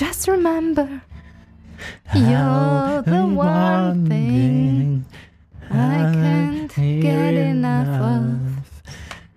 [0.00, 1.02] Just remember,
[2.14, 5.04] you're the one thing
[5.70, 8.40] I can't get enough of.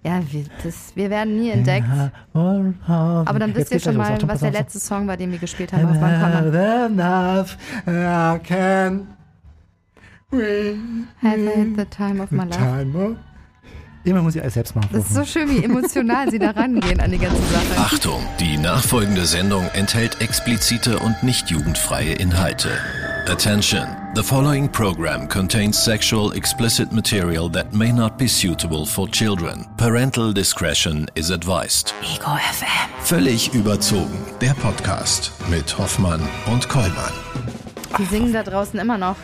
[0.06, 1.86] Ja, wir, das, wir werden nie entdeckt.
[2.34, 5.86] Aber dann wisst ihr schon mal, was der letzte Song war, den wir gespielt haben
[5.86, 9.08] auf Enough, I can
[10.32, 13.18] Have had the time of my life.
[14.06, 14.90] Immer muss ich alles selbst machen.
[14.92, 17.78] Das ist so schön, wie emotional sie da rangehen an die ganze Sache.
[17.78, 22.70] Achtung, die nachfolgende Sendung enthält explizite und nicht jugendfreie Inhalte.
[23.28, 29.66] Attention, the following program contains sexual explicit material that may not be suitable for children.
[29.78, 31.94] Parental discretion is advised.
[32.04, 32.90] Ego FM.
[33.04, 37.14] Völlig überzogen, der Podcast mit Hoffmann und Kollmann.
[37.98, 39.16] Die singen da draußen immer noch.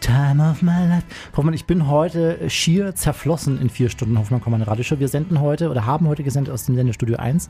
[0.00, 1.04] Time of my life.
[1.36, 4.18] Hoffmann, ich bin heute schier zerflossen in vier Stunden.
[4.18, 4.98] Hoffmann, komm meine Radioshow.
[5.00, 7.48] Wir senden heute oder haben heute gesendet aus dem Sendestudio 1,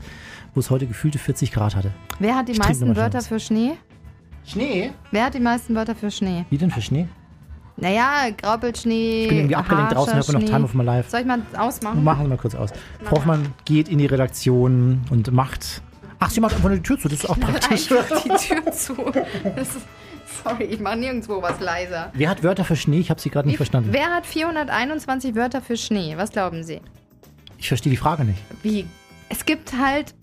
[0.53, 1.91] wo es heute gefühlte 40 Grad hatte.
[2.19, 3.73] Wer hat die Ich meisten Wörter für Schnee?
[4.45, 4.91] Schnee?
[5.11, 6.45] Wer hat die meisten Wörter für Schnee?
[6.49, 7.07] Wie denn für Schnee?
[7.79, 9.23] Naja, Graupelschnee.
[9.23, 11.11] Ich bin irgendwie abgelenkt draußen, hört man noch Time of my life.
[11.11, 12.03] Soll ich mal ausmachen?
[12.03, 12.71] Machen wir mal kurz aus.
[13.03, 15.83] Frau Hoffmann geht in die Redaktion und macht.
[16.17, 17.91] Ach, sie macht einfach nur die Tür zu, das ist auch praktisch.
[17.91, 18.95] Einfach die Tür zu.
[19.55, 19.85] Das ist,
[20.43, 22.11] sorry, ich mache nirgendwo was leiser.
[22.13, 22.99] Wer hat Wörter für Schnee?
[22.99, 23.89] Ich habe sie gerade nicht verstanden.
[23.91, 26.15] Wer hat 421 Wörter für Schnee?
[26.17, 26.81] Was glauben Sie?
[27.57, 28.39] Ich verstehe die Frage nicht.
[28.63, 28.85] Wie?
[29.29, 30.13] Es gibt halt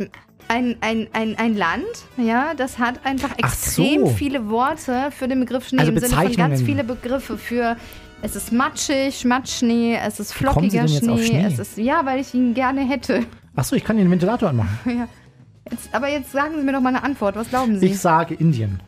[0.48, 1.84] ein, ein, ein, ein Land,
[2.16, 4.12] ja, das hat einfach Ach extrem so.
[4.12, 5.80] viele Worte für den Begriff Schnee.
[5.80, 7.76] Also Im Sinne von ganz viele Begriffe für
[8.22, 11.44] es ist matschig, Matschschnee, es ist flockiger Schnee, Schnee?
[11.46, 13.24] es ist ja, weil ich ihn gerne hätte.
[13.54, 14.78] Achso, ich kann den Ventilator anmachen.
[14.86, 15.08] Ja.
[15.70, 17.36] Jetzt, aber jetzt sagen Sie mir doch mal eine Antwort.
[17.36, 17.86] Was glauben Sie?
[17.86, 18.80] Ich sage Indien.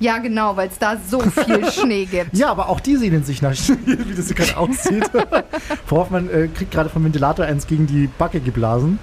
[0.00, 2.36] Ja, genau, weil es da so viel Schnee gibt.
[2.36, 5.10] Ja, aber auch die sehnen sich nach Schnee, wie das gerade aussieht.
[5.86, 8.98] Frau Hoffmann äh, kriegt gerade vom Ventilator eins gegen die Backe geblasen.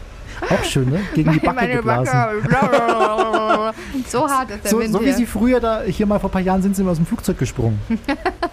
[0.49, 0.99] Auch schön, ne?
[1.13, 2.13] Gegen die Backe Meine geblasen.
[2.49, 3.73] Backe.
[4.07, 5.13] so hart ist der So, Wind so wie hier.
[5.15, 7.37] sie früher da, hier mal vor ein paar Jahren sind sie immer aus dem Flugzeug
[7.37, 7.79] gesprungen.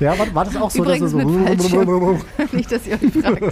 [0.01, 0.85] Ja, war, war das auch so?
[0.85, 1.19] Übrigens dass so
[2.53, 3.43] Nicht, dass ihr euch fragt,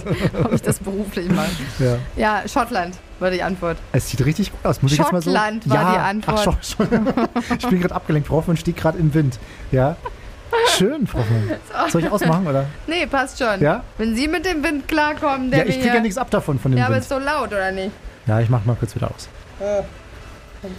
[0.45, 1.49] ob ich das beruflich mache.
[1.79, 1.97] ja.
[2.15, 3.75] Ja, Schottland war die Antwort.
[3.91, 4.81] Es sieht richtig gut aus.
[4.81, 5.29] Muss ich jetzt mal so?
[5.29, 5.91] Schottland war ja.
[5.91, 6.47] die Antwort.
[6.47, 7.27] Ach, Scho- Scho-
[7.57, 8.29] ich bin gerade abgelenkt.
[8.29, 9.37] Frau Hoffmann steht gerade im Wind.
[9.73, 9.97] Ja.
[10.77, 11.51] Schön, Frau Hoffmann.
[11.89, 12.65] Soll ich ausmachen, oder?
[12.87, 13.59] Nee, passt schon.
[13.59, 13.83] Ja?
[13.97, 16.71] Wenn Sie mit dem Wind klarkommen, der Ja, ich kriege ja nichts ab davon, von
[16.71, 17.01] dem Ja, aber Wind.
[17.03, 17.91] ist so laut, oder nicht?
[18.27, 19.29] Ja, ich mach mal kurz wieder aus.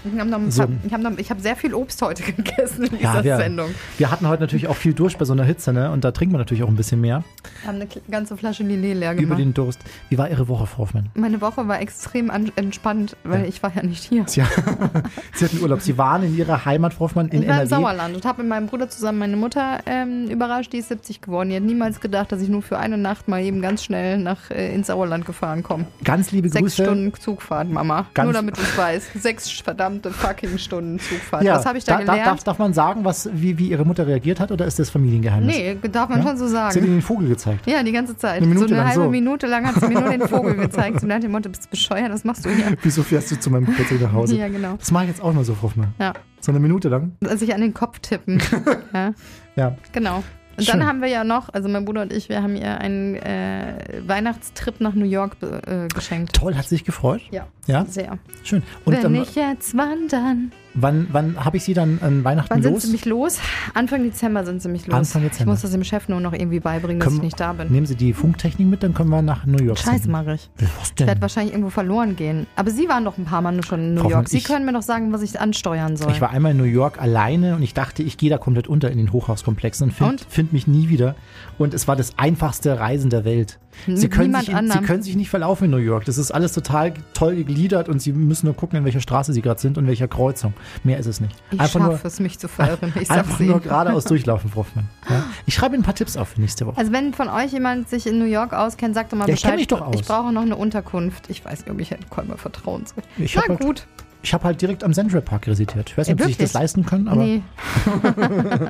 [0.05, 0.63] Ich habe So.
[0.63, 3.71] hab hab sehr viel Obst heute gegessen in Ja, dieser wir, Sendung.
[3.99, 5.91] wir hatten heute natürlich auch viel Durst bei so einer Hitze, ne?
[5.91, 7.23] Und da trinkt man natürlich auch ein bisschen mehr.
[7.63, 9.39] Wir haben eine ganze Flasche Lillet leer Über gemacht.
[9.39, 9.81] den Durst.
[10.09, 11.09] Wie war Ihre Woche, Frau Hoffmann?
[11.15, 13.47] Meine Woche war extrem an, entspannt, weil Ja.
[13.49, 14.25] ich war ja nicht hier.
[14.27, 14.43] Sie,
[15.35, 15.81] Sie hatten Urlaub.
[15.81, 17.69] Sie waren in Ihrer Heimat, Frau Hoffmann, in ich war im NRW.
[17.83, 21.51] Sauerland und habe mit meinem Bruder zusammen meine Mutter ähm, überrascht, die ist 70 geworden.
[21.51, 24.51] Die hat niemals gedacht, dass ich nur für eine Nacht mal eben ganz schnell nach
[24.51, 25.87] äh, ins Sauerland gefahren komme.
[26.05, 26.85] Ganz liebe Sechs Grüße.
[26.85, 28.07] Stunden Zugfahrt, Mama.
[28.15, 29.23] Ganz- Nur damit du es weißt.
[29.23, 31.43] Sechs verdammte fucking Stunden Zugfahrt.
[31.43, 32.27] Ja, Was habe ich da, da, gelernt?
[32.27, 35.57] darf, darf man sagen, was, wie, wie Ihre Mutter reagiert hat oder ist das Familiengeheimnis?
[35.57, 36.27] nee, darf man Ja?
[36.29, 36.87] schon so Sie hat sagen.
[36.87, 37.67] Ihnen den Vogel gezeigt.
[37.67, 38.39] Ja, die ganze Zeit.
[38.39, 39.11] Eine Minute so eine lang halbe so.
[39.11, 41.03] Minute lang hat sie mir nur den Vogel gezeigt.
[41.03, 42.11] Dann hat Mutter, bist du bescheuert?
[42.13, 42.77] Was machst du hier?
[42.83, 44.37] Wieso fährst du zu meinem Geburtstag nach Hause?
[44.37, 44.77] Ja, genau.
[44.79, 45.93] Das mache ich jetzt auch mal so, Hoffmann.
[46.01, 46.13] Ja.
[46.41, 47.13] So eine Minute lang.
[47.35, 48.41] Sich an den Kopf tippen.
[48.95, 49.13] ja,
[49.57, 49.77] Ja.
[49.93, 50.23] genau.
[50.59, 50.81] Und Schön.
[50.81, 54.03] dann haben wir ja noch, also mein Bruder und ich, wir haben ihr einen äh,
[54.05, 56.35] Weihnachtstrip nach New York äh, geschenkt.
[56.35, 57.21] Toll, hat sie sich gefreut?
[57.31, 58.19] Ja, Ja, sehr.
[58.43, 58.65] schön.
[58.85, 60.51] Und Wenn ähm, ich jetzt wandern.
[60.81, 62.83] Wann, wann habe ich Sie dann an Weihnachten Wann sind los?
[62.83, 63.39] sie mich los?
[63.75, 64.95] Anfang Dezember sind sie mich los.
[64.97, 65.53] Anfang Ich Dezember.
[65.53, 67.69] muss das dem Chef nur noch irgendwie beibringen, dass Können- ich nicht da bin.
[67.71, 69.79] Nehmen Sie die Funktechnik mit, dann können wir nach New York.
[69.79, 70.13] Scheiße senden.
[70.13, 70.51] mache ich.
[70.57, 71.07] Was Ich denn?
[71.07, 72.47] werde wahrscheinlich irgendwo verloren gehen.
[72.57, 74.29] Aber Sie waren doch ein paar Mal schon in New Frau York.
[74.29, 76.13] Sie ich- können mir doch sagen, was ich ansteuern soll.
[76.13, 78.91] Ich war einmal in New York alleine und ich dachte, ich gehe da komplett unter
[78.91, 81.15] in den Hochhauskomplexen und finde find mich nie wieder.
[81.59, 83.59] Und es war das einfachste Reisen der Welt.
[83.87, 86.05] Sie können, sich, in- Sie können sich nicht verlaufen in New York.
[86.05, 89.41] Das ist alles total toll gegliedert und Sie müssen nur gucken, in welcher Straße Sie
[89.43, 90.53] gerade sind und welcher Kreuzung.
[90.85, 91.35] Mehr ist es nicht.
[91.51, 92.93] ich einfach nur, schaffe es, mich zu verirren.
[93.01, 94.89] Ich einfach nur geradeaus durchlaufen, Frau Hoffmann.
[95.09, 95.25] Ja?
[95.47, 96.77] Ich schreibe Ihnen ein paar Tipps auf für nächste Woche.
[96.79, 99.43] Also wenn von euch jemand sich in New York auskennt, sagt doch mal Ja, ich
[99.43, 99.57] Bescheid.
[99.57, 99.95] mich doch aus.
[99.95, 101.31] Ich brauche noch eine Unterkunft.
[101.31, 103.03] Ich weiß nicht, ob ich Herrn Kolmer vertrauen soll.
[103.19, 103.87] Ich Na habe halt, gut.
[104.23, 105.91] ich hab halt direkt am Central Park residiert.
[105.91, 107.43] Ich weiß nicht, ob Sie sich das leisten können, aber nee.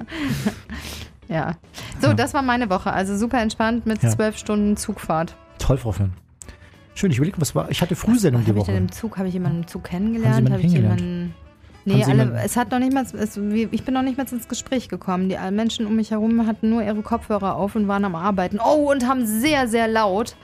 [1.29, 1.53] ja.
[2.01, 2.93] So, das war meine Woche.
[2.93, 4.11] Also super entspannt mit Ja.
[4.11, 5.37] zwölf Stunden Zugfahrt.
[5.59, 6.13] toll, Frau Hoffmann.
[6.95, 7.71] Schön, ich überlege, was war.
[7.71, 8.77] Ich hatte Frühsendung die Habe ich Woche.
[8.77, 10.51] im Zug, habe ich jemanden im Zug kennengelernt?
[10.51, 11.35] Habe ich jemanden.
[11.85, 13.37] Nee, alle, es hat noch nicht mal, es,
[13.71, 15.29] ich bin noch nicht mal ins Gespräch gekommen.
[15.31, 18.59] Die Menschen um mich herum hatten nur ihre Kopfhörer auf und waren am Arbeiten.
[18.63, 20.35] Oh, und haben sehr, sehr laut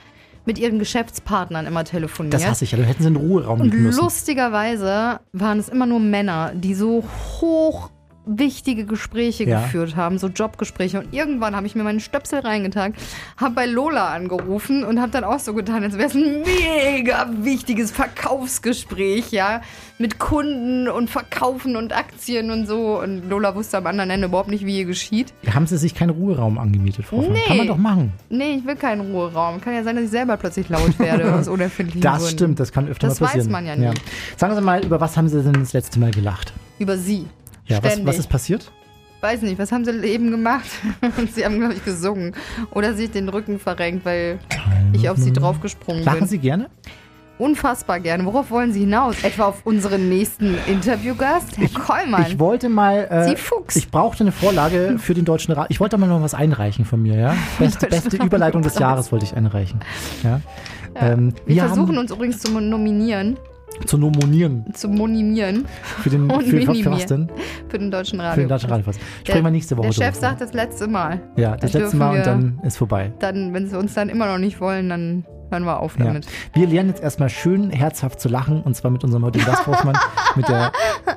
[0.45, 2.33] mit ihren Geschäftspartnern immer telefoniert.
[2.33, 2.77] Das hasse ich ja.
[2.77, 3.99] Dann hätten Sie einen Ruheraum Und müssen.
[4.01, 7.03] lustigerweise waren es immer nur Männer, die so
[7.41, 7.89] hoch
[8.25, 9.61] wichtige Gespräche Ja.
[9.61, 10.99] geführt haben, so Jobgespräche.
[10.99, 12.93] Und irgendwann habe ich mir meinen Stöpsel reingetan,
[13.37, 17.29] habe bei Lola angerufen und habe dann auch so getan, als wäre es ein mega
[17.41, 19.61] wichtiges Verkaufsgespräch, ja,
[19.97, 22.99] mit Kunden und Verkaufen und Aktien und so.
[22.99, 25.33] Und Lola wusste am anderen Ende überhaupt nicht, wie ihr geschieht.
[25.53, 27.21] Haben Sie sich keinen Ruheraum angemietet, Frau?
[27.21, 27.39] Nee.
[27.47, 28.11] Kann man doch machen.
[28.29, 29.61] Nee, ich will keinen Ruheraum.
[29.61, 32.31] Kann ja sein, dass ich selber plötzlich laut werde aus unerfindlichen Das Gründen.
[32.33, 33.47] stimmt, das kann öfter Das mal passieren.
[33.47, 33.89] weiß man ja nie.
[34.37, 36.53] Sagen Sie mal, über was haben Sie denn das letzte Mal gelacht?
[36.77, 37.25] Über sie.
[37.67, 38.71] Ja, was, was ist passiert?
[39.21, 40.69] Weiß nicht, was haben sie eben gemacht?
[41.33, 42.35] sie haben, glaube ich, gesungen.
[42.71, 44.39] Oder sich den Rücken verrenkt, weil
[44.93, 46.27] ich auf sie draufgesprungen Lachen bin.
[46.27, 46.69] Sie gerne?
[47.37, 48.23] Unfassbar gerne.
[48.25, 49.21] Worauf wollen Sie hinaus?
[49.23, 51.57] Etwa auf unseren nächsten Interviewgast?
[51.57, 52.25] Herr Kollmann.
[52.27, 53.07] Ich wollte mal.
[53.09, 53.75] Äh, Sie Fuchs.
[53.75, 55.67] Ich brauchte eine Vorlage für den Deutschen Rat.
[55.69, 57.35] Ich wollte mal noch was einreichen von mir, ja?
[57.59, 59.81] Beste, beste Überleitung des Jahres wollte ich einreichen.
[60.23, 60.39] Ja.
[60.95, 63.37] Ähm, wir versuchen haben uns übrigens zu nominieren,
[63.85, 65.65] zu nominieren zu monimieren
[66.01, 67.29] für den Und für, für, was denn?
[67.67, 68.33] für den deutschen Radio.
[68.35, 68.97] Für den Deutschen Radiopass.
[69.23, 71.19] Sprechen wir nächste Woche Der Chef sagt das letzte Mal.
[71.35, 73.11] Ja, das dann letzte Mal und dann ist vorbei.
[73.19, 76.05] Dann, wenn sie uns dann immer noch nicht wollen, dann hören wir auf Ja.
[76.05, 76.25] damit.
[76.53, 79.97] Wir lernen jetzt erstmal schön herzhaft zu lachen und zwar mit unserem heutigen Gast Hoffmann,
[80.35, 80.71] mit der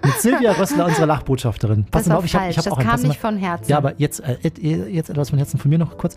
[0.04, 1.84] mit Silvia Rössler, unserer Lachbotschafterin.
[1.84, 2.88] Das Passen Sie war auf, ich habe ich hab das auch einen.
[2.88, 3.70] kam Sie nicht von Herzen.
[3.70, 6.16] Ja, aber jetzt, äh, et- jetzt etwas von Herzen von mir noch kurz.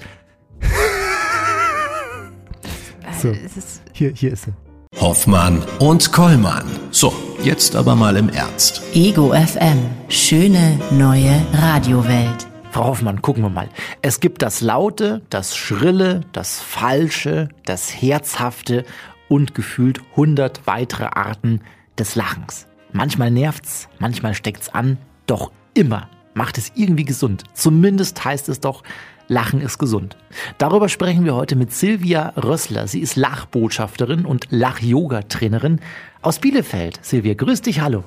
[3.22, 3.30] so.
[3.30, 4.54] Es ist Hier, hier ist sie.
[5.00, 6.66] Hoffmann und Kollmann.
[6.92, 8.84] So, jetzt aber mal im Ernst.
[8.94, 9.80] Ego FM.
[10.10, 12.46] Schöne neue Radiowelt.
[12.72, 13.70] Frau Hoffmann, gucken wir mal.
[14.02, 18.84] Es gibt das Laute, das Schrille, das Falsche, das Herzhafte
[19.30, 21.62] und gefühlt hundert weitere Arten
[21.98, 22.68] des Lachens.
[22.92, 27.44] Manchmal nervt's, manchmal steckt's an, doch immer macht es irgendwie gesund.
[27.54, 28.84] Zumindest heißt es doch,
[29.32, 30.18] Lachen ist gesund.
[30.58, 32.88] Darüber sprechen wir heute mit Silvia Rössler.
[32.88, 35.80] Sie ist Lachbotschafterin und Lach-Yoga-Trainerin
[36.22, 37.00] aus Bielefeld.
[37.02, 38.04] Silvia, grüß dich, hallo.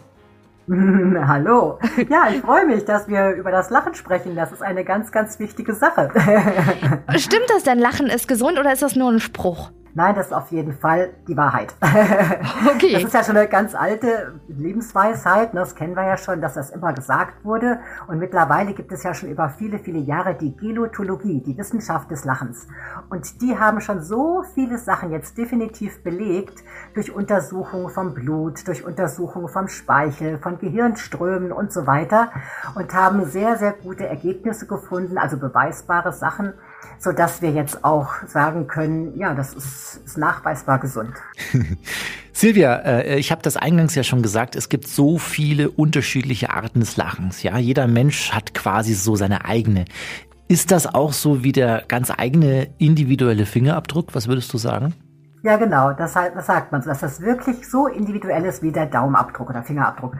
[0.68, 1.78] Hallo.
[2.10, 4.34] Ja, ich freue mich, dass wir über das Lachen sprechen.
[4.34, 6.10] Das ist eine ganz, ganz wichtige Sache.
[7.16, 7.78] Stimmt das denn?
[7.78, 9.70] Lachen ist gesund oder ist das nur ein Spruch?
[9.96, 11.74] Nein, das ist auf jeden Fall die Wahrheit.
[12.74, 12.94] Okay.
[12.94, 15.54] Das ist ja schon eine ganz alte Lebensweisheit.
[15.54, 15.60] ne?
[15.60, 17.78] Das kennen wir ja schon, dass das immer gesagt wurde.
[18.08, 22.24] Und mittlerweile gibt es ja schon über viele, viele Jahre die Gelotologie, die Wissenschaft des
[22.24, 22.66] Lachens.
[23.10, 26.64] Und die haben schon so viele Sachen jetzt definitiv belegt
[26.94, 32.30] durch Untersuchungen vom Blut, durch Untersuchungen vom Speichel, von Gehirnströmen und so weiter.
[32.74, 36.54] Und haben sehr, sehr gute Ergebnisse gefunden, also beweisbare Sachen,
[36.98, 41.12] so dass wir jetzt auch sagen können, ja, das ist, ist nachweisbar gesund.
[42.32, 46.80] Silvia, äh, ich habe das eingangs ja schon gesagt, es gibt so viele unterschiedliche Arten
[46.80, 47.42] des Lachens.
[47.42, 49.84] Ja, jeder Mensch hat quasi so seine eigene.
[50.48, 54.14] Ist das auch so wie der ganz eigene individuelle Fingerabdruck?
[54.14, 54.94] Was würdest du sagen?
[55.44, 58.86] Ja, genau, das, das sagt man so, dass das wirklich so individuell ist wie der
[58.86, 60.14] Daumenabdruck oder Fingerabdruck.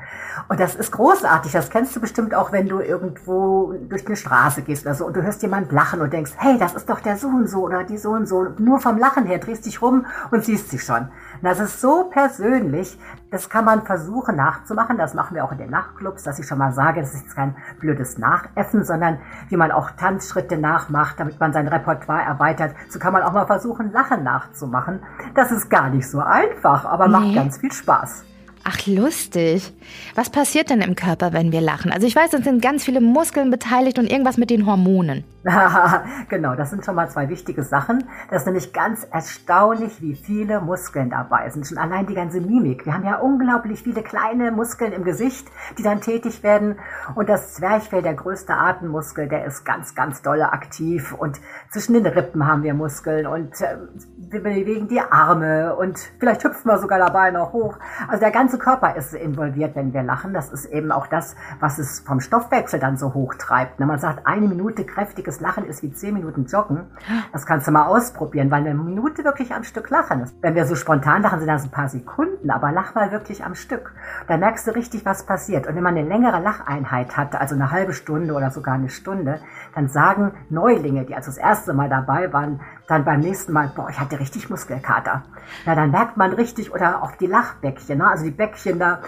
[0.50, 4.61] Und das ist großartig, das kennst du bestimmt auch, wenn du irgendwo durch eine Straße
[4.61, 7.17] gehst oder so und du hörst jemand lachen und denkst, hey, das ist doch der
[7.17, 8.49] so und so oder die so und so.
[8.59, 11.05] Nur vom Lachen her drehst dich rum und siehst sie schon.
[11.05, 11.09] Und
[11.44, 12.99] das ist so persönlich,
[13.34, 16.58] das kann man versuchen nachzumachen, das machen wir auch in den Nachtclubs, dass ich schon
[16.58, 21.40] mal sage, das ist jetzt kein blödes Nachäffen, sondern wie man auch Tanzschritte nachmacht, damit
[21.40, 22.76] man sein Repertoire erweitert.
[22.88, 25.00] So kann man auch mal versuchen, Lachen nachzumachen.
[25.34, 27.34] Das ist gar nicht so einfach, aber macht Nee.
[27.34, 28.25] ganz viel Spaß.
[28.66, 29.75] Ach, lustig.
[30.14, 31.93] Was passiert denn im Körper, wenn wir lachen?
[31.93, 35.22] Also ich weiß, es sind ganz viele Muskeln beteiligt und irgendwas mit den Hormonen.
[36.31, 38.05] genau, das sind schon mal zwei wichtige Sachen.
[38.31, 41.66] Das ist nämlich ganz erstaunlich, wie viele Muskeln dabei sind.
[41.66, 42.87] Schon allein die ganze Mimik.
[42.87, 45.46] Wir haben ja unglaublich viele kleine Muskeln im Gesicht,
[45.76, 46.76] die dann tätig werden.
[47.14, 51.12] Und das Zwerchfell, der größte Atemmuskel, der ist ganz, ganz dolle aktiv.
[51.12, 53.77] Und zwischen den Rippen haben wir Muskeln und äh,
[54.17, 57.77] wir bewegen die Arme und vielleicht hüpfen wir sogar dabei noch hoch.
[58.08, 60.34] Also der ganze Körper ist involviert, wenn wir lachen.
[60.34, 63.79] Das ist eben auch das, was es vom Stoffwechsel dann so hoch treibt.
[63.79, 66.87] Wenn man sagt, eine Minute kräftiges Lachen ist wie zehn Minuten Joggen,
[67.32, 70.34] das kannst du mal ausprobieren, weil eine Minute wirklich am Stück lachen ist.
[70.41, 73.55] Wenn wir so spontan lachen, sind das ein paar Sekunden, aber lach mal wirklich am
[73.55, 73.93] Stück.
[74.29, 75.67] Da merkst du richtig, was passiert.
[75.67, 79.41] Und wenn man eine längere Lacheinheit hat, also eine halbe Stunde oder sogar eine Stunde,
[79.75, 83.88] dann sagen Neulinge, die also das erste Mal dabei waren, dann beim nächsten Mal, boah,
[83.91, 85.22] ich hatte richtig Muskelkater.
[85.64, 88.08] Na, dann merkt man richtig, oder auch die Lachbäckchen, ne?
[88.08, 89.00] also die Bäckchen da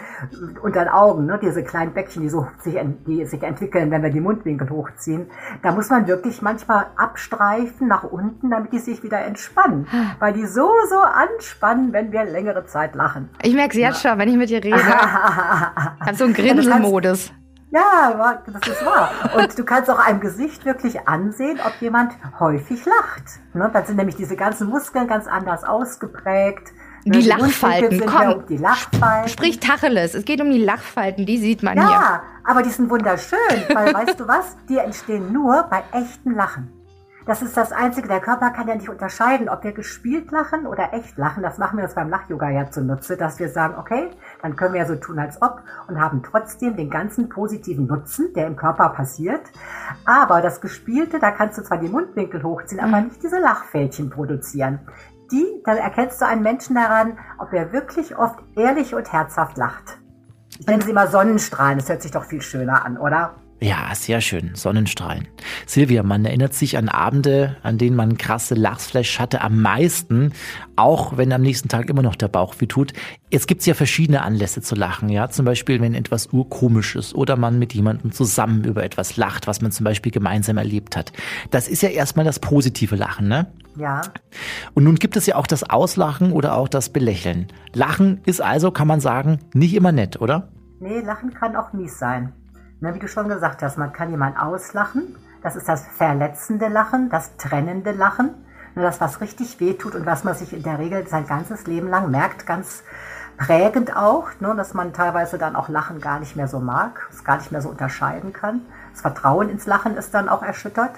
[0.63, 1.39] unter den Augen, ne?
[1.41, 5.27] diese kleinen Bäckchen, die, so sich, die sich entwickeln, wenn wir die Mundwinkel hochziehen.
[5.63, 9.87] Da muss man wirklich manchmal abstreifen nach unten, damit die sich wieder entspannen.
[10.19, 13.29] Weil die so, so anspannen, wenn wir längere Zeit lachen.
[13.43, 14.77] Ich merke es jetzt schon, wenn ich mit dir rede.
[14.87, 17.33] Hab so einen Ja, Grinselmodus.
[17.71, 19.11] Ja, das ist wahr.
[19.37, 23.41] Und du kannst auch einem Gesicht wirklich ansehen, ob jemand häufig lacht.
[23.55, 23.69] Ne?
[23.73, 26.73] Dann sind nämlich diese ganzen Muskeln ganz anders ausgeprägt.
[27.05, 28.23] Die, die Lachfalten, komm.
[28.23, 29.29] Ja die Lachfalten.
[29.29, 31.93] Sprich Tacheles, es geht um die Lachfalten, die sieht man ja, hier.
[31.93, 33.39] Ja, aber die sind wunderschön,
[33.73, 34.57] weil weißt du was?
[34.69, 36.76] Die entstehen nur bei echten Lachen.
[37.27, 40.93] Das ist das Einzige, der Körper kann ja nicht unterscheiden, ob wir gespielt lachen oder
[40.93, 41.43] echt lachen.
[41.43, 44.11] Das machen wir uns beim Lach-Yoga ja zunutze, dass wir sagen, okay,
[44.43, 48.33] dann können wir ja so tun, als ob und haben trotzdem den ganzen positiven Nutzen,
[48.37, 49.41] der im Körper passiert.
[50.05, 53.09] Aber das Gespielte, da kannst du zwar die Mundwinkel hochziehen, aber mhm.
[53.09, 54.79] nicht diese Lachfältchen produzieren.
[55.33, 59.99] Die, dann erkennst du einen Menschen daran, ob er wirklich oft ehrlich und herzhaft lacht.
[60.61, 63.35] Ich nenne sie immer Sonnenstrahlen, das hört sich doch viel schöner an, oder?
[63.59, 64.51] Ja, sehr schön.
[64.55, 65.29] Sonnenstrahlen.
[65.65, 70.33] Silvia, man erinnert sich an Abende, an denen man krasse Lachsflash hatte, am meisten,
[70.77, 72.93] auch wenn am nächsten Tag immer noch der Bauch weh tut.
[73.31, 75.31] Jetzt gibt's ja verschiedene Anlässe zu lachen, ja.
[75.31, 79.63] Zum Beispiel, wenn etwas urkomisch ist oder man mit jemandem zusammen über etwas lacht, was
[79.63, 81.13] man zum Beispiel gemeinsam erlebt hat.
[81.51, 83.47] Das ist ja erstmal das positive Lachen, ne?
[83.79, 84.03] Ja.
[84.75, 87.47] Und nun gibt es ja auch das Auslachen oder auch das Belächeln.
[87.73, 90.49] Lachen ist also, kann man sagen, nicht immer nett, oder?
[90.79, 92.35] Nee, Lachen kann auch mies sein.
[92.79, 95.17] Na, wie du schon gesagt hast, man kann jemanden auslachen.
[95.43, 98.35] Das ist das verletzende Lachen, das trennende Lachen.
[98.75, 101.89] Nur das, was richtig wehtut und was man sich in der Regel sein ganzes Leben
[101.89, 102.83] lang merkt, ganz
[103.39, 107.25] prägend auch, ne, dass man teilweise dann auch Lachen gar nicht mehr so mag, es
[107.25, 108.61] gar nicht mehr so unterscheiden kann.
[108.93, 110.93] Das Vertrauen ins Lachen ist dann auch erschüttert.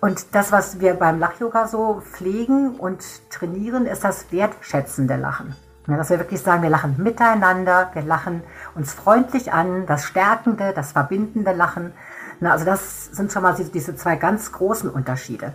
[0.00, 5.56] Und das, was wir beim Lach-Yoga so pflegen und trainieren, ist das wertschätzende Lachen.
[5.86, 8.42] Ja, dass wir wirklich sagen, wir lachen miteinander, wir lachen
[8.74, 11.92] uns freundlich an, das stärkende, das verbindende Lachen.
[12.38, 15.52] Na, also das sind schon mal diese zwei ganz großen Unterschiede.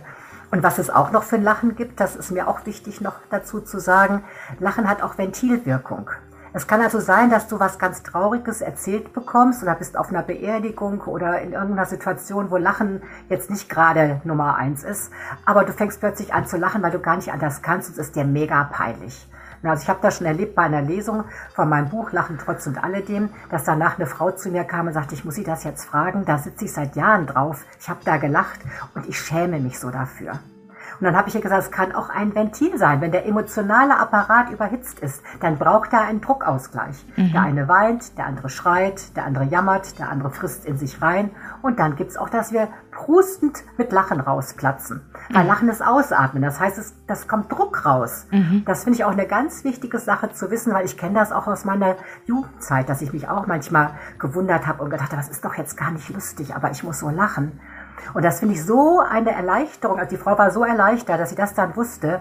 [0.50, 3.14] Und was es auch noch für ein Lachen gibt, das ist mir auch wichtig noch
[3.30, 4.24] dazu zu sagen,
[4.58, 6.10] Lachen hat auch Ventilwirkung.
[6.52, 10.22] Es kann also sein, dass du was ganz Trauriges erzählt bekommst oder bist auf einer
[10.22, 15.12] Beerdigung oder in irgendeiner Situation, wo Lachen jetzt nicht gerade Nummer eins ist,
[15.44, 18.06] aber du fängst plötzlich an zu lachen, weil du gar nicht anders kannst und es
[18.06, 19.28] ist dir mega peinlich.
[19.68, 22.82] Also ich habe das schon erlebt bei einer Lesung von meinem Buch Lachen trotz und
[22.82, 25.84] alledem, dass danach eine Frau zu mir kam und sagte, ich muss Sie das jetzt
[25.84, 28.60] fragen, da sitze ich seit Jahren drauf, ich habe da gelacht
[28.94, 30.38] und ich schäme mich so dafür.
[31.00, 33.00] Und dann habe ich ihr gesagt, es kann auch ein Ventil sein.
[33.00, 37.04] Wenn der emotionale Apparat überhitzt ist, dann braucht er einen Druckausgleich.
[37.16, 37.32] Mhm.
[37.32, 41.30] Der eine weint, der andere schreit, der andere jammert, der andere frisst in sich rein.
[41.62, 45.02] Und dann gibt's auch, dass wir prustend mit Lachen rausplatzen.
[45.30, 45.48] Weil mhm.
[45.48, 46.42] Lachen ist Ausatmen.
[46.42, 48.26] Das heißt, es, das kommt Druck raus.
[48.30, 48.62] Mhm.
[48.64, 51.46] Das finde ich auch eine ganz wichtige Sache zu wissen, weil ich kenne das auch
[51.46, 55.44] aus meiner Jugendzeit, dass ich mich auch manchmal gewundert habe und gedacht habe, das ist
[55.44, 57.60] doch jetzt gar nicht lustig, aber ich muss so lachen.
[58.14, 59.98] Und das finde ich so eine Erleichterung.
[59.98, 62.20] Also die Frau war so erleichtert, dass sie das dann wusste.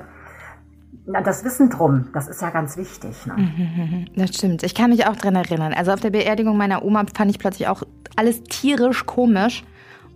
[1.24, 3.28] Das Wissen drum, das ist ja ganz wichtig.
[3.28, 4.08] Ne?
[4.16, 4.64] Das stimmt.
[4.64, 5.74] Ich kann mich auch dran erinnern.
[5.74, 7.84] Also auf der Beerdigung meiner Oma fand ich plötzlich auch
[8.16, 9.64] alles tierisch komisch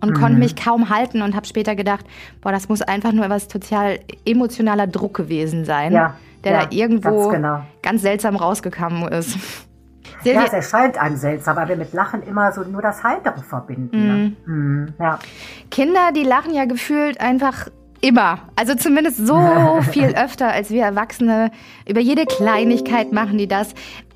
[0.00, 0.14] und mhm.
[0.14, 2.04] konnte mich kaum halten und habe später gedacht,
[2.40, 6.14] boah, das muss einfach nur etwas total emotionaler Druck gewesen sein, ja,
[6.44, 7.62] der ja, da irgendwo ganz, genau.
[7.82, 9.38] ganz seltsam rausgekommen ist.
[10.22, 13.40] Silvia, ja, es erscheint einem seltsam, weil wir mit Lachen immer so nur das Heitere
[13.42, 14.06] verbinden.
[14.06, 14.36] Ne?
[14.46, 14.82] Mm.
[14.82, 15.18] Mm, ja.
[15.70, 17.68] Kinder, die lachen ja gefühlt einfach
[18.00, 18.38] immer.
[18.56, 21.50] Also zumindest so viel öfter als wir Erwachsene.
[21.88, 23.74] Über jede Kleinigkeit machen die das.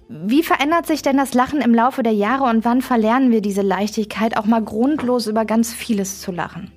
[0.09, 3.63] Wie verändert sich denn das Lachen im Laufe der Jahre und wann verlernen wir diese
[3.63, 6.71] Leichtigkeit, auch mal grundlos über ganz vieles zu lachen?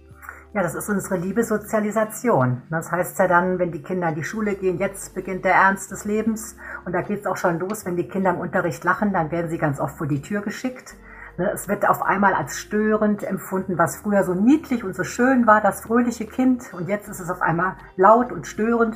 [0.54, 2.64] Ja, das ist unsere Liebesozialisation.
[2.70, 5.92] Das heißt ja dann, wenn die Kinder in die Schule gehen, jetzt beginnt der Ernst
[5.92, 6.56] des Lebens.
[6.86, 9.50] Und da geht es auch schon los, wenn die Kinder im Unterricht lachen, dann werden
[9.50, 10.96] sie ganz oft vor die Tür geschickt.
[11.38, 15.46] Ne, es wird auf einmal als störend empfunden, was früher so niedlich und so schön
[15.46, 16.74] war, das fröhliche Kind.
[16.74, 18.96] Und jetzt ist es auf einmal laut und störend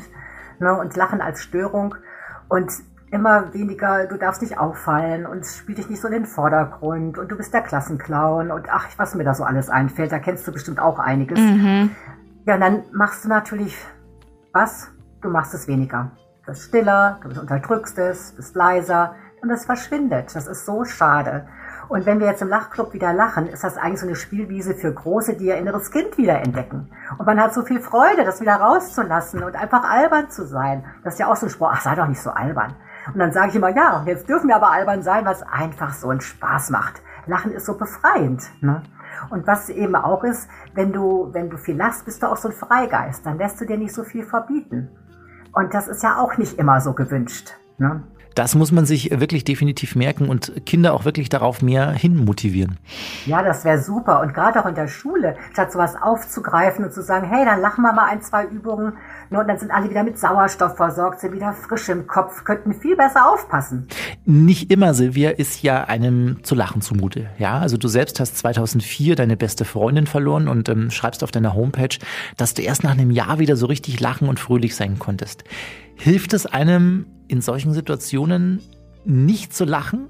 [0.59, 1.95] ne, und Lachen als Störung.
[2.47, 2.71] Und
[3.11, 7.29] immer weniger, du darfst nicht auffallen und spiel dich nicht so in den Vordergrund und
[7.29, 10.51] du bist der Klassenclown und ach, was mir da so alles einfällt, da kennst du
[10.51, 11.37] bestimmt auch einiges.
[11.37, 11.91] Mhm.
[12.45, 13.77] Ja, und dann machst du natürlich
[14.53, 14.89] was?
[15.21, 16.11] Du machst es weniger.
[16.41, 20.33] Du bist stiller, du unterdrückst es, bist leiser und es verschwindet.
[20.33, 21.47] Das ist so schade.
[21.89, 24.93] Und wenn wir jetzt im Lachclub wieder lachen, ist das eigentlich so eine Spielwiese für
[24.93, 26.89] Große, die ihr inneres Kind wieder entdecken.
[27.17, 30.85] Und man hat so viel Freude, das wieder rauszulassen und einfach albern zu sein.
[31.03, 32.75] Das ist ja auch so ein Spruch, ach, sei doch nicht so albern.
[33.07, 36.09] Und dann sage ich immer, ja, jetzt dürfen wir aber albern sein, was einfach so
[36.09, 37.01] einen Spaß macht.
[37.25, 38.43] Lachen ist so befreiend.
[38.61, 38.83] Ne?
[39.29, 42.49] Und was eben auch ist, wenn du, wenn du viel lachst, bist du auch so
[42.49, 43.25] ein Freigeist.
[43.25, 44.89] Dann lässt du dir nicht so viel verbieten.
[45.53, 47.51] Und das ist ja auch nicht immer so gewünscht.
[47.77, 48.03] Ne?
[48.35, 52.77] Das muss man sich wirklich definitiv merken und Kinder auch wirklich darauf mehr hin motivieren.
[53.25, 54.21] Ja, das wäre super.
[54.21, 57.81] Und gerade auch in der Schule, statt sowas aufzugreifen und zu sagen, hey, dann lachen
[57.81, 58.93] wir mal ein, zwei Übungen
[59.29, 62.73] ne, und dann sind alle wieder mit Sauerstoff versorgt, sind wieder frisch im Kopf, könnten
[62.73, 63.87] viel besser aufpassen.
[64.25, 67.29] Nicht immer, Silvia, ist ja einem zu lachen zumute.
[67.37, 71.53] Ja, also du selbst hast 2004 deine beste Freundin verloren und ähm, schreibst auf deiner
[71.53, 71.97] Homepage,
[72.37, 75.43] dass du erst nach einem Jahr wieder so richtig lachen und fröhlich sein konntest.
[75.95, 78.61] Hilft es einem in solchen Situationen
[79.05, 80.07] nicht zu lachen?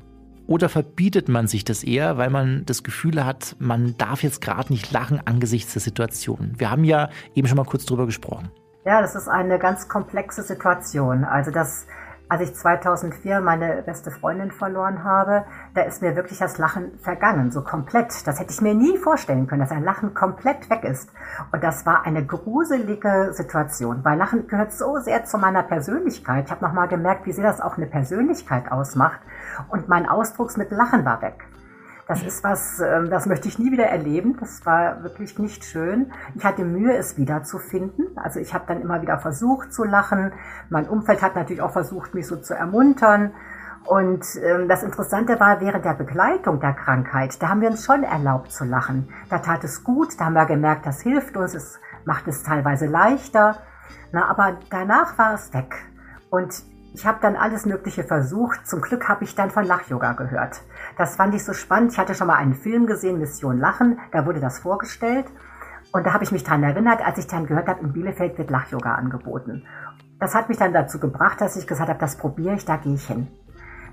[0.47, 4.73] Oder verbietet man sich das eher, weil man das Gefühl hat, man darf jetzt gerade
[4.73, 6.53] nicht lachen angesichts der Situation?
[6.57, 8.51] Wir haben ja eben schon mal kurz drüber gesprochen.
[8.85, 11.23] Ja, das ist eine ganz komplexe Situation.
[11.23, 11.85] Also das
[12.31, 17.51] als ich 2004 meine beste Freundin verloren habe, da ist mir wirklich das Lachen vergangen,
[17.51, 18.25] so komplett.
[18.25, 21.11] Das hätte ich mir nie vorstellen können, dass ein Lachen komplett weg ist.
[21.51, 26.45] Und das war eine gruselige Situation, weil Lachen gehört so sehr zu meiner Persönlichkeit.
[26.45, 29.19] Ich habe nochmal gemerkt, wie sehr das auch eine Persönlichkeit ausmacht.
[29.67, 31.50] Und mein Ausdrucksmittel Lachen war weg.
[32.11, 34.35] Das ist was, ähm, das möchte ich nie wieder erleben.
[34.37, 36.11] Das war wirklich nicht schön.
[36.35, 38.05] Ich hatte Mühe, es wiederzufinden.
[38.17, 40.33] Also ich habe dann immer wieder versucht zu lachen.
[40.69, 43.31] Mein Umfeld hat natürlich auch versucht, mich so zu ermuntern.
[43.85, 48.03] Und ähm, das Interessante war, während der Begleitung der Krankheit, da haben wir uns schon
[48.03, 49.07] erlaubt zu lachen.
[49.29, 52.87] Da tat es gut, da haben wir gemerkt, das hilft uns, es macht es teilweise
[52.87, 53.55] leichter.
[54.11, 55.75] Na, aber danach war es weg.
[56.29, 56.61] Und
[56.93, 58.67] ich habe dann alles Mögliche versucht.
[58.67, 60.62] Zum Glück habe ich dann von Lach-Yoga gehört.
[60.98, 61.93] Das fand ich so spannend.
[61.93, 64.00] Ich hatte schon mal einen Film gesehen, Mission Lachen.
[64.12, 65.25] Da wurde das vorgestellt.
[65.93, 68.50] Und da habe ich mich daran erinnert, als ich dann gehört habe, in Bielefeld wird
[68.50, 69.65] Lach-Yoga angeboten.
[70.19, 72.93] Das hat mich dann dazu gebracht, dass ich gesagt habe, das probiere ich, da gehe
[72.93, 73.27] ich hin.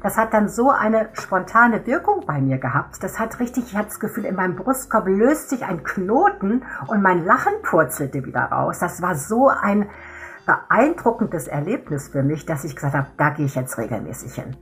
[0.02, 3.02] Das hat dann so eine spontane Wirkung bei mir gehabt.
[3.02, 7.02] Das hat richtig, ich hatte das Gefühl, in meinem Brustkorb löst sich ein Knoten und
[7.02, 8.78] mein Lachen purzelte wieder raus.
[8.78, 9.88] Das war so ein,
[10.49, 14.57] beeindruckendes Erlebnis für mich, dass ich gesagt habe, da gehe ich jetzt regelmäßig hin.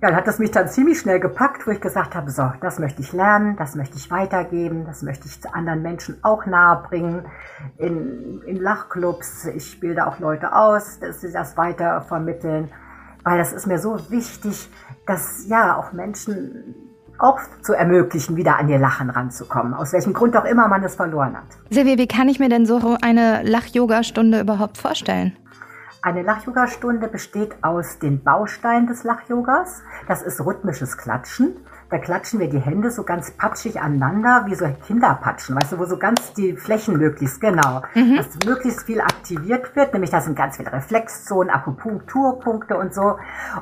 [0.00, 2.78] Ja, dann hat das mich dann ziemlich schnell gepackt, wo ich gesagt habe, so, das
[2.78, 7.26] möchte ich lernen, das möchte ich weitergeben, das möchte ich zu anderen Menschen auch nahebringen,
[7.76, 12.70] in, in Lachclubs, ich bilde auch Leute aus, dass sie das weiter vermitteln,
[13.22, 14.70] weil das ist mir so wichtig,
[15.04, 16.87] dass ja auch Menschen
[17.18, 20.94] auch zu ermöglichen, wieder an ihr Lachen ranzukommen, aus welchem Grund auch immer man es
[20.94, 21.44] verloren hat.
[21.70, 25.36] Silvia, wie kann ich mir denn so eine Lach-Yoga-Stunde überhaupt vorstellen?
[26.00, 29.82] Eine Lach-Yoga-Stunde besteht aus den Bausteinen des Lach-Yogas.
[30.06, 31.56] Das ist rhythmisches Klatschen.
[31.90, 35.86] Da klatschen wir die Hände so ganz patschig aneinander, wie so Kinderpatschen, weißt du, wo
[35.86, 38.16] so ganz die Flächen möglichst, genau, mhm.
[38.16, 43.16] dass möglichst viel aktiviert wird, nämlich da sind ganz viele Reflexzonen, Akupunkturpunkte und so.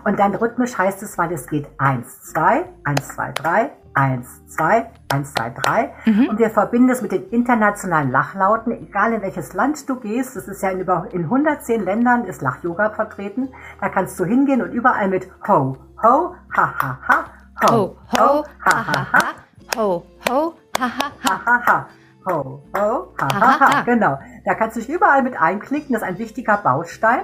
[0.04, 4.90] Und dann rhythmisch heißt es, weil es geht eins, zwei, eins, zwei, drei, eins, zwei,
[5.08, 5.92] eins, zwei, drei.
[6.04, 6.28] Mhm.
[6.28, 10.36] Und wir verbinden es mit den internationalen Lachlauten, egal in welches Land du gehst.
[10.36, 13.48] Das ist ja in über in 110 Ländern ist Lach-Yoga vertreten.
[13.80, 17.24] Da kannst du hingehen und überall mit Ho, Ho, Ha, Ha, Ha,
[17.64, 19.34] Ho, ho, ha, ha, ha.
[19.76, 21.42] Ho, ho, ha, ha, ha.
[21.46, 21.88] ha, ha.
[22.26, 23.82] Ho, ho, ha, ha, ha.
[23.82, 24.18] Genau.
[24.44, 25.94] Da kannst du dich überall mit einklicken.
[25.94, 27.22] Das ist ein wichtiger Baustein.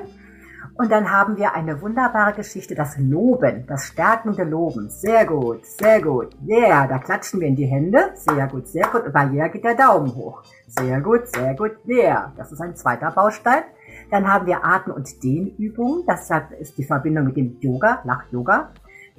[0.79, 4.89] Und dann haben wir eine wunderbare Geschichte, das Loben, das stärkende Loben.
[4.89, 6.31] Sehr gut, sehr gut.
[6.49, 8.13] Yeah, da klatschen wir in die Hände.
[8.15, 9.05] Sehr gut, sehr gut.
[9.05, 10.43] Und bei yeah geht der Daumen hoch.
[10.67, 11.73] Sehr gut, sehr gut.
[11.87, 12.33] Yeah.
[12.39, 13.65] Das ist ein zweiter Baustein.
[14.11, 16.05] Dann haben wir Atem- und Dehnübungen.
[16.07, 18.71] Das ist die Verbindung mit dem Yoga, Lach-Yoga.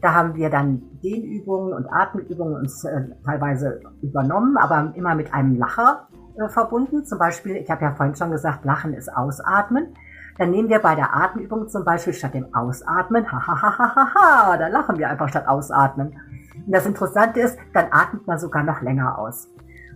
[0.04, 5.56] Da haben wir dann Dehnübungen und Atemübungen uns äh, teilweise übernommen, aber immer mit einem
[5.56, 7.06] Lacher äh, verbunden.
[7.06, 9.96] Zum Beispiel, ich habe ja vorhin schon gesagt, Lachen ist Ausatmen.
[10.38, 14.14] Dann nehmen wir bei der Atemübung zum Beispiel statt dem Ausatmen, ha ha ha ha
[14.14, 16.20] ha da lachen wir einfach statt Ausatmen.
[16.66, 19.48] Und das Interessante ist, dann atmet man sogar noch länger aus.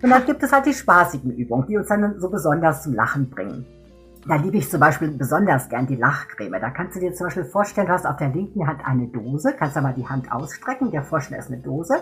[0.02, 3.30] Und dann gibt es halt die spaßigen Übungen, die uns dann so besonders zum Lachen
[3.30, 3.66] bringen.
[4.28, 6.60] Da liebe ich zum Beispiel besonders gern die Lachcreme.
[6.60, 9.54] Da kannst du dir zum Beispiel vorstellen, du hast auf der linken Hand eine Dose,
[9.58, 11.96] kannst aber die Hand ausstrecken, dir vorstellen, ist eine Dose.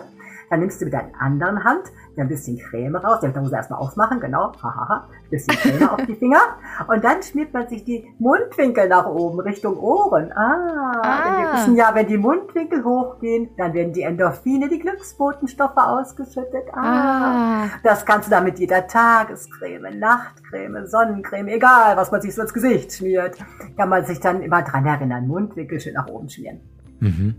[0.50, 1.84] Dann nimmst du mit deiner anderen Hand
[2.16, 6.40] ein bisschen Creme raus, die Dose erstmal aufmachen, genau, hahaha, bisschen Creme auf die Finger.
[6.88, 10.32] Und dann schmiert man sich die Mundwinkel nach oben, Richtung Ohren.
[10.32, 11.40] Ah, ah.
[11.40, 16.64] Wir wissen ja, wenn die Mundwinkel hochgehen, dann werden die Endorphine, die Glücksbotenstoffe ausgeschüttet.
[16.72, 17.64] Ah, ah.
[17.82, 22.52] Das kannst du dann mit jeder Tagescreme, Nachtcreme, Sonnencreme, egal, was man sich so ins
[22.52, 23.36] Gesicht schmiert,
[23.76, 26.60] kann man sich dann immer dran erinnern, Mundwinkel schön nach oben schmieren.
[27.00, 27.34] Mhm.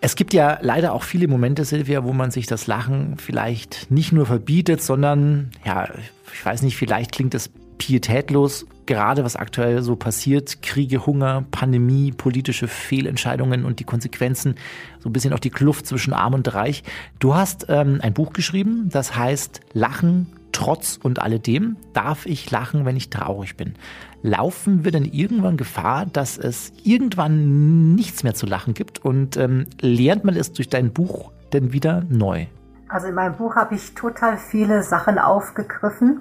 [0.00, 4.12] Es gibt ja leider auch viele Momente, Silvia, wo man sich das Lachen vielleicht nicht
[4.12, 5.88] nur verbietet, sondern, ja,
[6.32, 12.12] ich weiß nicht, vielleicht klingt es pietätlos, gerade was aktuell so passiert, Kriege, Hunger, Pandemie,
[12.12, 14.54] politische Fehlentscheidungen und die Konsequenzen,
[15.00, 16.82] so ein bisschen auch die Kluft zwischen Arm und Reich.
[17.18, 22.84] Du hast ähm, ein Buch geschrieben, das heißt Lachen, Trotz und alledem darf ich lachen,
[22.84, 23.74] wenn ich traurig bin.
[24.22, 29.04] Laufen wir denn irgendwann Gefahr, dass es irgendwann nichts mehr zu lachen gibt?
[29.04, 32.46] Und ähm, lernt man es durch dein Buch denn wieder neu?
[32.88, 36.20] Also in meinem Buch habe ich total viele Sachen aufgegriffen.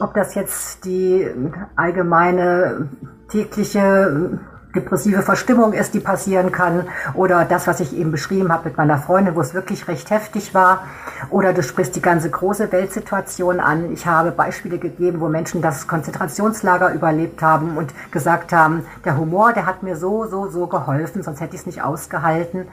[0.00, 1.28] Ob das jetzt die
[1.76, 2.88] allgemeine
[3.28, 4.40] tägliche
[4.80, 6.86] depressive Verstimmung ist, die passieren kann.
[7.14, 10.54] Oder das, was ich eben beschrieben habe mit meiner Freundin, wo es wirklich recht heftig
[10.54, 10.84] war.
[11.30, 13.92] Oder du sprichst die ganze große Weltsituation an.
[13.92, 19.52] Ich habe Beispiele gegeben, wo Menschen das Konzentrationslager überlebt haben und gesagt haben, der Humor,
[19.52, 22.68] der hat mir so, so, so geholfen, sonst hätte ich es nicht ausgehalten.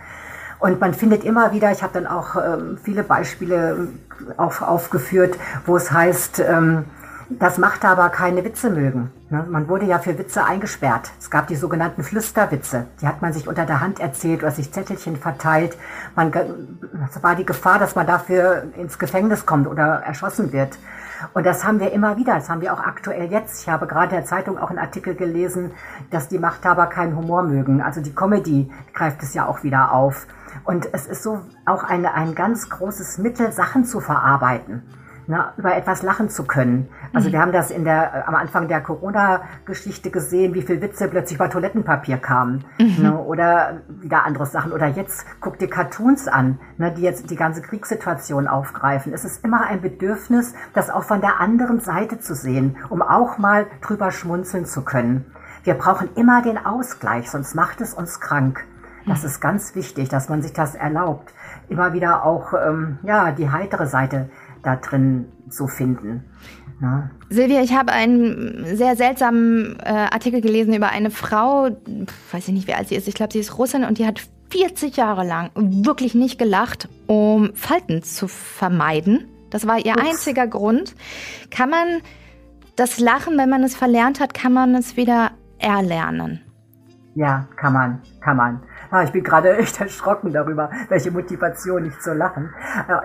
[0.59, 3.99] Und man findet immer wieder, ich habe dann auch ähm, viele Beispiele ähm,
[4.37, 6.85] auf, aufgeführt, wo es heißt, ähm,
[7.29, 9.11] das macht aber keine Witze mögen.
[9.29, 9.45] Ne?
[9.49, 11.11] Man wurde ja für Witze eingesperrt.
[11.19, 12.85] Es gab die sogenannten Flüsterwitze.
[13.01, 15.75] Die hat man sich unter der Hand erzählt oder sich Zettelchen verteilt.
[16.15, 16.31] Man,
[17.09, 20.77] es war die Gefahr, dass man dafür ins Gefängnis kommt oder erschossen wird.
[21.33, 22.35] Und das haben wir immer wieder.
[22.35, 23.63] Das haben wir auch aktuell jetzt.
[23.63, 25.71] Ich habe gerade in der Zeitung auch einen Artikel gelesen,
[26.11, 27.81] dass die Machthaber keinen Humor mögen.
[27.81, 30.27] Also die Comedy greift es ja auch wieder auf.
[30.63, 34.83] Und es ist so auch eine, ein ganz großes Mittel, Sachen zu verarbeiten
[35.27, 36.89] ne, über etwas lachen zu können.
[37.13, 37.33] Also mhm.
[37.33, 41.37] wir haben das in der, äh, am Anfang der Corona-Geschichte gesehen, wie viel Witze plötzlich
[41.37, 42.65] bei Toilettenpapier kamen.
[42.79, 43.03] Mhm.
[43.03, 44.71] Ne, oder wieder andere Sachen.
[44.71, 49.13] Oder jetzt guck dir Cartoons an, ne, die jetzt die ganze Kriegssituation aufgreifen.
[49.13, 53.37] Es ist immer ein Bedürfnis, das auch von der anderen Seite zu sehen, um auch
[53.37, 55.25] mal drüber schmunzeln zu können.
[55.63, 58.63] Wir brauchen immer den Ausgleich, sonst macht es uns krank.
[59.07, 59.25] Das mhm.
[59.25, 61.33] ist ganz wichtig, dass man sich das erlaubt.
[61.69, 64.29] Immer wieder auch ähm, ja die heitere Seite
[64.65, 66.25] da drin zu finden.
[66.81, 67.09] Ja.
[67.29, 71.69] Silvia, ich habe einen sehr seltsamen äh, Artikel gelesen über eine Frau,
[72.31, 74.21] weiß ich nicht, wie alt sie ist, ich glaube, sie ist Russin und die hat
[74.49, 79.27] 40 Jahre lang wirklich nicht gelacht, um Falten zu vermeiden.
[79.49, 80.09] Das war ihr Ups.
[80.09, 80.95] einziger Grund.
[81.49, 82.01] Kann man
[82.75, 86.41] das Lachen, wenn man es verlernt hat, kann man es wieder erlernen?
[87.15, 88.61] Ja, kann man, kann man.
[88.91, 92.53] Ah, ich bin gerade echt erschrocken darüber, welche Motivation nicht zu lachen.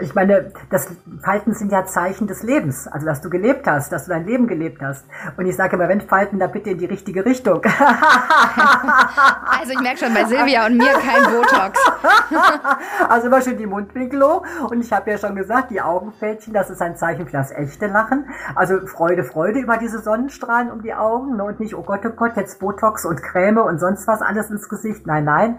[0.00, 0.88] Ich meine, das
[1.22, 4.46] Falten sind ja Zeichen des Lebens, also dass du gelebt hast, dass du dein Leben
[4.46, 5.06] gelebt hast.
[5.36, 7.62] Und ich sage immer, wenn Falten, dann bitte in die richtige Richtung.
[9.60, 11.78] also ich merke schon bei Silvia und mir kein Botox.
[13.08, 14.44] also immer schön die Mundwinkel hoch.
[14.70, 17.86] Und ich habe ja schon gesagt, die Augenfältchen, das ist ein Zeichen für das echte
[17.86, 18.28] Lachen.
[18.54, 21.44] Also Freude, Freude über diese Sonnenstrahlen um die Augen ne?
[21.44, 24.68] und nicht, oh Gott, oh Gott, jetzt Botox und Creme und sonst was alles ins
[24.68, 25.06] Gesicht.
[25.06, 25.58] Nein, nein.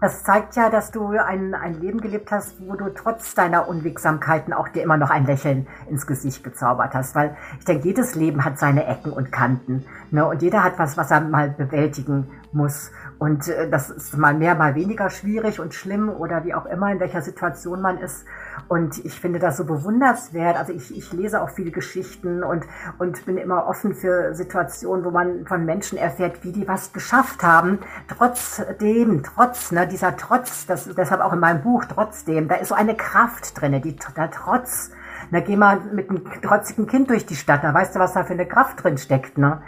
[0.00, 4.52] Das zeigt ja, dass du ein, ein Leben gelebt hast, wo du trotz deiner Unwegsamkeiten
[4.52, 7.16] auch dir immer noch ein Lächeln ins Gesicht gezaubert hast.
[7.16, 9.84] Weil ich denke, jedes Leben hat seine Ecken und Kanten.
[10.12, 10.24] Ne?
[10.24, 12.92] Und jeder hat was, was er mal bewältigen muss.
[13.18, 16.92] Und äh, das ist mal mehr, mal weniger schwierig und schlimm oder wie auch immer,
[16.92, 18.24] in welcher Situation man ist.
[18.66, 20.56] Und ich finde das so bewunderswert.
[20.56, 22.64] Also ich, ich lese auch viele Geschichten und,
[22.98, 27.42] und bin immer offen für Situationen, wo man von Menschen erfährt, wie die was geschafft
[27.42, 27.78] haben.
[28.08, 32.74] Trotzdem, trotz, ne, dieser Trotz, das, deshalb auch in meinem Buch, trotzdem, da ist so
[32.74, 34.90] eine Kraft drinne, die, da trotz.
[35.30, 38.24] Da geh mal mit einem trotzigen Kind durch die Stadt, da weißt du, was da
[38.24, 39.60] für eine Kraft drin steckt, ne?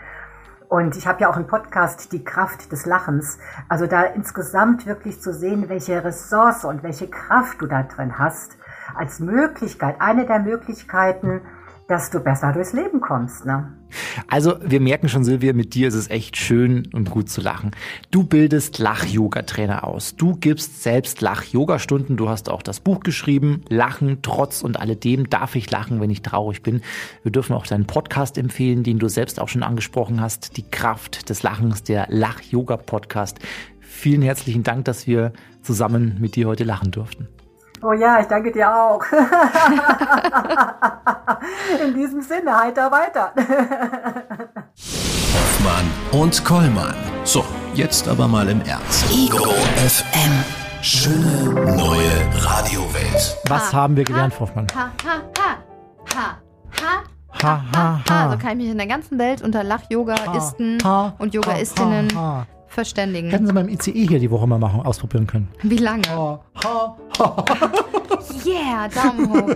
[0.70, 3.40] Und ich habe ja auch einen Podcast, die Kraft des Lachens.
[3.68, 8.56] Also da insgesamt wirklich zu sehen, welche Ressource und welche Kraft du da drin hast,
[8.96, 11.42] als Möglichkeit, eine der Möglichkeiten,
[11.90, 13.44] dass du besser durchs Leben kommst.
[13.44, 13.72] Ne?
[14.28, 17.72] Also wir merken schon, Silvia, mit dir ist es echt schön und gut zu lachen.
[18.12, 20.14] Du bildest Lach-Yoga-Trainer aus.
[20.14, 22.16] Du gibst selbst Lach-Yoga-Stunden.
[22.16, 26.22] Du hast auch das Buch geschrieben, Lachen, trotz und alledem darf ich lachen, wenn ich
[26.22, 26.80] traurig bin.
[27.24, 30.56] Wir dürfen auch deinen Podcast empfehlen, den du selbst auch schon angesprochen hast.
[30.56, 33.40] Die Kraft des Lachens, der Lach-Yoga-Podcast.
[33.80, 37.26] Vielen herzlichen Dank, dass wir zusammen mit dir heute lachen durften.
[37.82, 39.02] Oh ja, ich danke dir auch.
[41.82, 43.32] In diesem Sinne, heiter weiter.
[45.32, 46.94] Hoffmann und Kollmann.
[47.24, 47.42] So,
[47.74, 49.10] jetzt aber mal im Ernst.
[49.10, 50.44] Ego FM.
[50.82, 53.36] Schöne neue Radiowelt.
[53.48, 54.66] Was ha, haben wir gelernt, ha, Hoffmann?
[54.74, 55.56] Ha, ha, ha,
[56.14, 56.36] ha,
[56.82, 57.02] ha.
[57.42, 58.24] Ha, ha, ha.
[58.24, 60.82] Also kann ich mich in der ganzen Welt unter Lach-Yogaisten
[61.18, 62.08] und Yogaistinnen
[62.70, 63.30] verständigen.
[63.30, 65.48] Hätten Sie beim ICE hier die Woche mal machen, ausprobieren können.
[65.62, 66.02] Wie lange?
[66.08, 67.44] Ha, ha, ha.
[68.46, 69.50] yeah, Daumen hoch.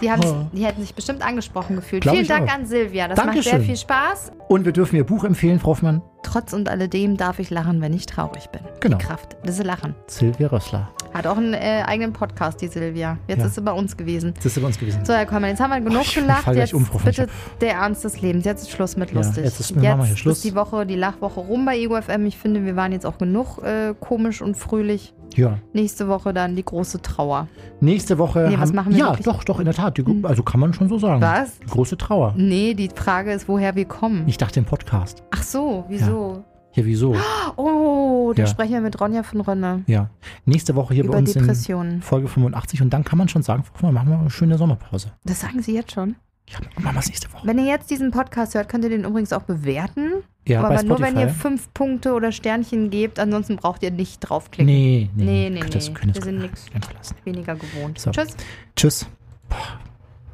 [0.00, 0.10] Die,
[0.56, 2.02] die hätten sich bestimmt angesprochen gefühlt.
[2.02, 2.54] Glaub Vielen Dank auch.
[2.54, 3.08] an Silvia.
[3.08, 3.52] Das Dankeschön.
[3.52, 4.32] macht sehr viel Spaß.
[4.48, 6.02] Und wir dürfen Ihr Buch empfehlen, Frau Hoffmann.
[6.22, 8.60] Trotz und alledem darf ich lachen, wenn ich traurig bin.
[8.80, 8.98] Genau.
[8.98, 9.94] Die Kraft, das Lachen.
[10.06, 10.90] Silvia Rössler.
[11.12, 13.18] Hat auch einen äh, eigenen Podcast, die Silvia.
[13.26, 13.46] Jetzt ja.
[13.46, 14.32] ist sie bei uns gewesen.
[14.34, 15.04] Jetzt ist sie bei uns gewesen.
[15.04, 16.46] So, Herr Kollmann, jetzt haben wir genug oh, gelacht.
[16.54, 17.28] Jetzt um, bitte
[17.60, 18.44] der Ernst des Lebens.
[18.44, 19.38] Jetzt ist Schluss mit lustig.
[19.38, 22.26] Ja, jetzt ist, jetzt ist die Woche, die Lachwoche rum bei EgoFM.
[22.26, 25.12] Ich finde, wir waren jetzt auch genug äh, komisch und fröhlich.
[25.36, 25.58] Ja.
[25.72, 27.48] Nächste Woche dann die große Trauer.
[27.80, 28.46] Nächste Woche.
[28.48, 29.24] Nee, was machen wir Ja, wirklich?
[29.26, 29.96] doch, doch, in der Tat.
[29.96, 30.24] Die, hm.
[30.24, 31.20] also kann man schon so sagen.
[31.20, 31.58] Was?
[31.58, 32.34] Die große Trauer.
[32.36, 34.24] Nee, die Frage ist, woher wir kommen.
[34.26, 35.22] Ich dachte im Podcast.
[35.30, 36.44] Ach so, wieso?
[36.44, 36.44] Ja.
[36.72, 37.16] Ja, wieso?
[37.56, 38.48] Oh, da ja.
[38.48, 39.82] sprechen wir mit Ronja von Rönne.
[39.88, 40.10] Ja.
[40.44, 41.94] Nächste Woche hier Über bei uns Depressionen.
[41.94, 45.10] in Folge 85 und dann kann man schon sagen, machen wir eine schöne Sommerpause.
[45.24, 46.14] Das sagen Sie jetzt schon?
[46.48, 47.46] Ja, machen wir es nächste Woche.
[47.46, 50.24] Wenn ihr jetzt diesen Podcast hört, könnt ihr den übrigens auch bewerten.
[50.48, 54.18] Ja, bei aber nur wenn ihr fünf Punkte oder Sternchen gebt, ansonsten braucht ihr nicht
[54.20, 54.66] draufklicken.
[54.66, 55.24] Nee, nee.
[55.24, 56.14] Nee, nee, Könnt das- nee.
[56.14, 56.50] Wir sind
[56.84, 57.16] verlassen.
[57.24, 57.98] Weniger gewohnt.
[58.00, 58.10] So.
[58.10, 58.36] Tschüss.
[58.74, 59.06] Tschüss.
[59.48, 59.58] Boah,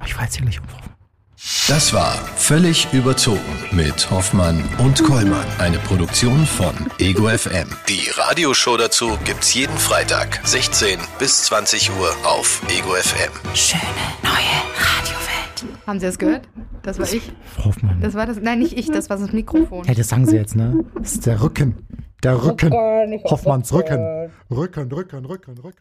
[0.06, 0.90] ich war jetzt hier gleich umgeworfen.
[1.68, 3.40] Das war Völlig überzogen
[3.72, 5.44] mit Hoffmann und Kollmann.
[5.58, 7.68] Eine Produktion von Ego FM.
[7.88, 13.32] Die Radioshow dazu gibt's jeden Freitag, 16 bis 20 Uhr auf Ego FM.
[13.54, 13.82] Schöne
[14.22, 15.25] neue Radiowelt.
[15.86, 16.48] Haben Sie das gehört?
[16.82, 17.32] Das war ich.
[17.64, 18.00] Hoffmann.
[18.00, 18.40] Das war das.
[18.40, 19.84] Nein, nicht ich, das war das Mikrofon.
[19.86, 20.84] ja, das sagen sie jetzt, ne?
[20.98, 21.76] Das ist der Rücken.
[22.24, 22.72] Der Rücken.
[23.24, 24.30] Hoffmanns Rücken.
[24.50, 25.74] Rücken, Rücken, Rücken, Rücken.